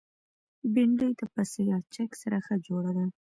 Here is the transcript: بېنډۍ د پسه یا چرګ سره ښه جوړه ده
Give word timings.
بېنډۍ 0.73 1.09
د 1.19 1.21
پسه 1.33 1.61
یا 1.69 1.77
چرګ 1.93 2.11
سره 2.21 2.37
ښه 2.45 2.55
جوړه 2.65 2.91
ده 2.97 3.05